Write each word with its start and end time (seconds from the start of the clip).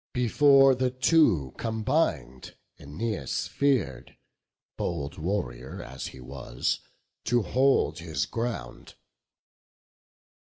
Before 0.13 0.73
the 0.73 0.89
two 0.89 1.53
combined, 1.59 2.55
Æneas 2.79 3.47
fear'd, 3.47 4.17
Bold 4.75 5.19
warrior 5.19 5.83
as 5.83 6.07
he 6.07 6.19
was, 6.19 6.79
to 7.25 7.43
hold 7.43 7.99
his 7.99 8.25
ground. 8.25 8.95